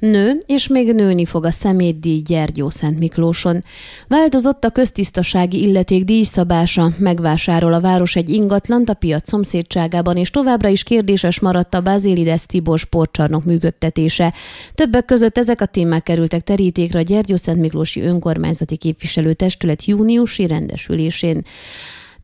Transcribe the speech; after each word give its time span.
Nő, 0.00 0.40
és 0.46 0.66
még 0.66 0.94
nőni 0.94 1.24
fog 1.24 1.44
a 1.44 1.50
szemétdíj 1.50 2.20
Gyergyó 2.20 2.70
Szent 2.70 2.98
Miklóson. 2.98 3.64
Változott 4.08 4.64
a 4.64 4.70
köztisztasági 4.70 5.62
illeték 5.62 6.04
díjszabása, 6.04 6.90
megvásárol 6.98 7.72
a 7.72 7.80
város 7.80 8.16
egy 8.16 8.30
ingatlant 8.30 8.88
a 8.88 8.94
piac 8.94 9.28
szomszédságában, 9.28 10.16
és 10.16 10.30
továbbra 10.30 10.68
is 10.68 10.82
kérdéses 10.82 11.40
maradt 11.40 11.74
a 11.74 11.80
Bazilides 11.80 12.46
Tibor 12.46 12.78
sportcsarnok 12.78 13.44
működtetése. 13.44 14.34
Többek 14.74 15.04
között 15.04 15.38
ezek 15.38 15.60
a 15.60 15.66
témák 15.66 16.02
kerültek 16.02 16.40
terítékre 16.40 16.98
a 16.98 17.02
Gyergyó 17.02 17.36
Szent 17.36 17.60
Miklósi 17.60 18.00
önkormányzati 18.00 18.76
képviselőtestület 18.76 19.84
júniusi 19.84 20.46
rendesülésén. 20.46 21.44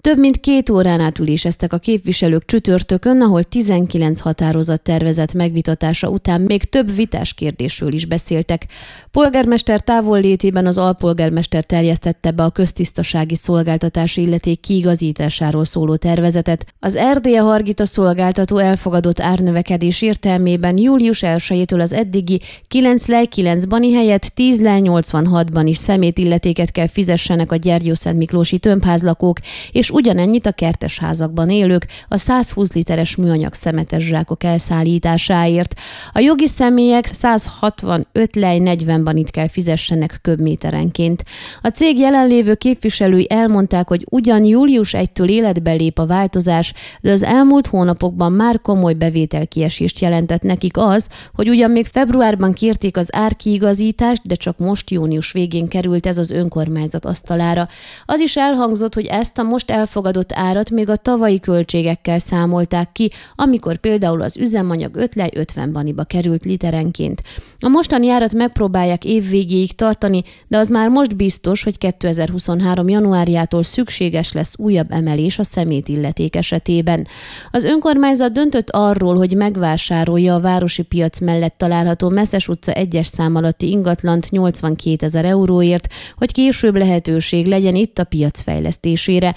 Több 0.07 0.18
mint 0.18 0.41
két 0.41 0.70
órán 0.70 1.00
át 1.00 1.18
üléseztek 1.18 1.73
a 1.73 1.79
képviselők 1.79 2.45
csütörtökön, 2.45 3.20
ahol 3.20 3.43
19 3.43 4.20
határozat 4.20 4.82
tervezett 4.82 5.34
megvitatása 5.34 6.09
után 6.09 6.41
még 6.41 6.64
több 6.64 6.95
vitás 6.95 7.34
kérdésről 7.34 7.93
is 7.93 8.05
beszéltek. 8.05 8.66
Polgármester 9.11 9.80
távollétében 9.80 10.66
az 10.66 10.78
alpolgármester 10.78 11.64
terjesztette 11.64 12.30
be 12.30 12.42
a 12.42 12.50
köztisztasági 12.50 13.34
szolgáltatási 13.34 14.23
illeték 14.23 14.61
kiigazításáról 14.61 15.64
szóló 15.64 15.97
tervezetet. 15.97 16.66
Az 16.80 16.95
Erdélye 16.95 17.41
Hargita 17.41 17.86
szolgáltató 17.86 18.59
elfogadott 18.59 19.20
árnövekedés 19.20 20.02
értelmében 20.02 20.78
július 20.78 21.20
1-től 21.23 21.80
az 21.80 21.92
eddigi 21.92 22.41
9 22.69 23.06
lej 23.06 23.27
9 23.27 23.64
bani 23.64 23.92
helyett 23.92 24.23
10 24.23 24.61
lej 24.61 24.80
86-ban 24.84 25.64
is 25.64 25.77
szemétilletéket 25.77 26.70
kell 26.70 26.88
fizessenek 26.88 27.52
a 27.52 27.56
Gyergyószent 27.56 28.16
Miklósi 28.16 28.59
tömbházlakók, 28.59 29.38
és 29.70 29.91
ugyanennyit 29.96 30.46
a 30.46 30.52
kertes 30.52 30.98
házakban 30.98 31.50
élők 31.50 31.86
a 32.09 32.16
120 32.18 32.73
literes 32.73 33.16
műanyag 33.16 33.55
szemetes 33.55 34.05
zsákok 34.05 34.45
elszállításáért. 34.45 35.74
A 36.12 36.19
jogi 36.19 36.46
személyek 36.46 37.06
165 37.06 38.36
lej 38.36 38.59
40-ban 38.64 39.12
itt 39.14 39.30
kell 39.30 39.48
fizessenek 39.48 40.19
köbméterenként. 40.22 41.24
A 41.62 41.69
cég 41.69 41.98
jelenlévő 41.98 42.55
képviselői 42.55 43.27
elmondták, 43.30 43.88
hogy 43.88 44.06
ugyan 44.11 44.44
július 44.44 44.94
1-től 44.97 45.28
életbe 45.28 45.72
lép 45.72 45.98
a 45.98 46.06
változás, 46.06 46.72
de 47.00 47.12
az 47.12 47.22
elmúlt 47.22 47.66
hónapokban 47.66 48.33
már 48.33 48.60
komoly 48.60 48.94
bevételkiesést 48.94 50.00
jelentett 50.00 50.42
nekik 50.42 50.77
az, 50.77 51.08
hogy 51.34 51.48
ugyan 51.48 51.70
még 51.70 51.86
februárban 51.86 52.53
kérték 52.53 52.97
az 52.97 53.08
árkiigazítást, 53.12 54.27
de 54.27 54.34
csak 54.34 54.58
most 54.58 54.91
június 54.91 55.33
végén 55.33 55.69
került 55.69 56.06
ez 56.06 56.19
az 56.19 56.31
önkormányzat 56.31 57.05
asztalára. 57.05 57.69
Az 58.05 58.20
is 58.20 58.36
elhangzott, 58.36 58.94
hogy 58.94 59.06
ezt 59.06 59.38
a 59.38 59.42
most 59.42 59.70
el 59.70 59.86
elfogadott 59.87 60.33
árat 60.33 60.70
még 60.70 60.89
a 60.89 60.97
tavalyi 60.97 61.41
költségekkel 61.41 62.19
számolták 62.19 62.92
ki, 62.92 63.11
amikor 63.34 63.77
például 63.77 64.23
az 64.23 64.37
üzemanyag 64.37 64.97
5 64.97 65.15
lej 65.15 65.31
50 65.34 65.73
baniba 65.73 66.05
került 66.05 66.45
literenként. 66.45 67.23
A 67.61 67.69
mostani 67.69 68.11
árat 68.11 68.33
megpróbálják 68.33 69.05
évvégéig 69.05 69.75
tartani, 69.75 70.23
de 70.48 70.59
az 70.59 70.69
már 70.69 70.89
most 70.89 71.17
biztos, 71.17 71.62
hogy 71.62 71.78
2023. 71.78 72.89
januárjától 72.89 73.62
szükséges 73.62 74.33
lesz 74.33 74.55
újabb 74.59 74.87
emelés 74.91 75.39
a 75.39 75.45
szemét 75.45 75.89
illeték 75.89 76.37
esetében. 76.37 77.06
Az 77.50 77.65
önkormányzat 77.65 78.33
döntött 78.33 78.71
arról, 78.71 79.17
hogy 79.17 79.37
megvásárolja 79.37 80.34
a 80.34 80.41
városi 80.41 80.83
piac 80.83 81.21
mellett 81.21 81.55
található 81.59 82.09
Messzes 82.09 82.48
utca 82.48 82.73
egyes 82.73 83.06
szám 83.06 83.34
alatti 83.34 83.69
ingatlant 83.69 84.31
82 84.31 85.06
ezer 85.06 85.25
euróért, 85.25 85.89
hogy 86.17 86.33
később 86.33 86.77
lehetőség 86.77 87.47
legyen 87.47 87.75
itt 87.75 87.98
a 87.98 88.05
piac 88.05 88.43
fejlesztésére. 88.43 89.34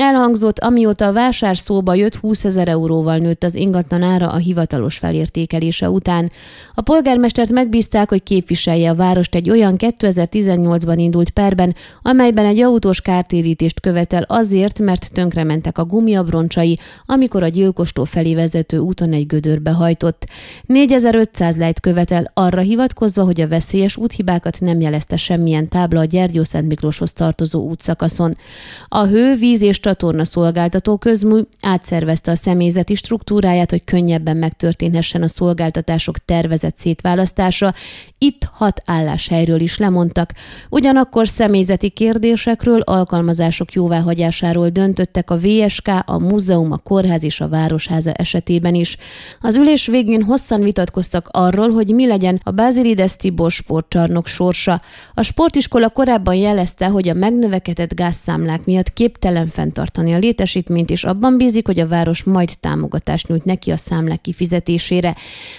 Elhangzott, 0.00 0.58
amióta 0.58 1.06
a 1.06 1.12
vásár 1.12 1.56
szóba 1.56 1.94
jött 1.94 2.14
20 2.14 2.44
ezer 2.44 2.68
euróval 2.68 3.16
nőtt 3.16 3.44
az 3.44 3.54
ingatlan 3.54 4.02
ára 4.02 4.30
a 4.30 4.36
hivatalos 4.36 4.96
felértékelése 4.96 5.90
után. 5.90 6.30
A 6.74 6.80
polgármestert 6.80 7.50
megbízták, 7.50 8.08
hogy 8.08 8.22
képviselje 8.22 8.90
a 8.90 8.94
várost 8.94 9.34
egy 9.34 9.50
olyan 9.50 9.74
2018-ban 9.78 10.94
indult 10.96 11.30
perben, 11.30 11.74
amelyben 12.02 12.44
egy 12.46 12.60
autós 12.60 13.00
kártérítést 13.00 13.80
követel 13.80 14.22
azért, 14.22 14.78
mert 14.78 15.12
tönkrementek 15.12 15.78
a 15.78 15.84
gumiabroncsai, 15.84 16.78
amikor 17.06 17.42
a 17.42 17.48
gyilkostó 17.48 18.04
felé 18.04 18.34
vezető 18.34 18.78
úton 18.78 19.12
egy 19.12 19.26
gödörbe 19.26 19.70
hajtott. 19.70 20.26
4500 20.66 21.56
lejt 21.56 21.80
követel 21.80 22.30
arra 22.34 22.60
hivatkozva, 22.60 23.24
hogy 23.24 23.40
a 23.40 23.48
veszélyes 23.48 23.96
úthibákat 23.96 24.60
nem 24.60 24.80
jelezte 24.80 25.16
semmilyen 25.16 25.68
tábla 25.68 26.00
a 26.00 26.04
Gyergyó 26.04 26.42
Szent 26.42 26.68
Miklóshoz 26.68 27.12
tartozó 27.12 27.68
útszakaszon. 27.68 28.36
A 28.88 29.04
hő, 29.04 29.36
víz 29.36 29.62
és 29.62 29.80
csatorna 29.88 30.24
szolgáltató 30.24 30.96
közmű 30.96 31.40
átszervezte 31.60 32.30
a 32.30 32.36
személyzeti 32.36 32.94
struktúráját, 32.94 33.70
hogy 33.70 33.84
könnyebben 33.84 34.36
megtörténhessen 34.36 35.22
a 35.22 35.28
szolgáltatások 35.28 36.18
tervezett 36.24 36.78
szétválasztása. 36.78 37.74
Itt 38.18 38.48
hat 38.52 38.82
álláshelyről 38.84 39.60
is 39.60 39.78
lemondtak. 39.78 40.32
Ugyanakkor 40.70 41.28
személyzeti 41.28 41.88
kérdésekről, 41.88 42.80
alkalmazások 42.80 43.72
jóváhagyásáról 43.72 44.68
döntöttek 44.68 45.30
a 45.30 45.38
VSK, 45.38 45.88
a 46.04 46.18
múzeum, 46.18 46.72
a 46.72 46.76
kórház 46.78 47.24
és 47.24 47.40
a 47.40 47.48
városháza 47.48 48.12
esetében 48.12 48.74
is. 48.74 48.96
Az 49.40 49.56
ülés 49.56 49.86
végén 49.86 50.22
hosszan 50.22 50.62
vitatkoztak 50.62 51.28
arról, 51.30 51.70
hogy 51.70 51.94
mi 51.94 52.06
legyen 52.06 52.40
a 52.42 52.50
Basilides 52.50 53.16
Tibor 53.16 53.50
sportcsarnok 53.50 54.26
sorsa. 54.26 54.82
A 55.14 55.22
sportiskola 55.22 55.88
korábban 55.88 56.34
jelezte, 56.34 56.86
hogy 56.86 57.08
a 57.08 57.14
megnövekedett 57.14 57.94
gázszámlák 57.94 58.64
miatt 58.64 58.92
képtelen 58.92 59.46
fent 59.46 59.77
fenntartani 59.78 60.14
a 60.14 60.18
létesítményt, 60.18 60.90
és 60.90 61.04
abban 61.04 61.36
bízik, 61.36 61.66
hogy 61.66 61.80
a 61.80 61.88
város 61.88 62.22
majd 62.22 62.50
támogatást 62.60 63.28
nyújt 63.28 63.44
neki 63.44 63.70
a 63.70 63.76
számlák 63.76 64.20
kifizetésére. 64.20 65.16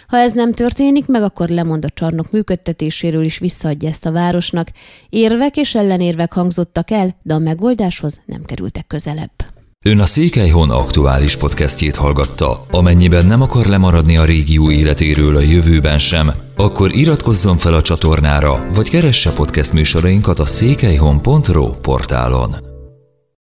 Ha 0.08 0.18
ez 0.18 0.32
nem 0.32 0.54
történik 0.54 1.06
meg, 1.06 1.24
akkor 1.24 1.50
lemond 1.50 1.86
a 1.86 1.90
csarnok 1.90 2.32
működtetéséről 2.32 3.24
is 3.24 3.38
visszaadja 3.38 3.90
ezt 3.90 4.06
a 4.06 4.12
városnak. 4.12 4.72
Érvek 5.10 5.58
és 5.58 5.76
ellenérvek 5.76 6.34
hangzottak 6.34 6.92
el, 6.92 7.16
de 7.22 7.34
a 7.34 7.40
megoldáshoz 7.40 8.22
nem 8.26 8.44
kerültek 8.44 8.88
közelebb. 8.88 9.32
Ön 9.86 10.00
a 10.00 10.06
Székelyhon 10.06 10.70
aktuális 10.70 11.38
podcastjét 11.38 11.96
hallgatta. 11.96 12.66
Amennyiben 12.72 13.26
nem 13.26 13.42
akar 13.42 13.66
lemaradni 13.66 14.18
a 14.18 14.26
régió 14.26 14.72
életéről 14.72 15.36
a 15.36 15.42
jövőben 15.42 16.00
sem, 16.00 16.32
akkor 16.56 16.96
iratkozzon 16.96 17.58
fel 17.58 17.74
a 17.74 17.82
csatornára, 17.82 18.66
vagy 18.74 18.90
keresse 18.90 19.34
podcast 19.34 19.74
műsorainkat 19.74 20.40
a 20.40 20.46
székelyhon.pro 20.46 21.70
portálon. 21.70 22.69